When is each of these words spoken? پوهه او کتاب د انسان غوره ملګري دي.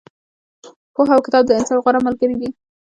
پوهه 0.93 1.13
او 1.15 1.21
کتاب 1.25 1.43
د 1.47 1.51
انسان 1.59 1.77
غوره 1.83 1.99
ملګري 2.07 2.35
دي. 2.41 2.49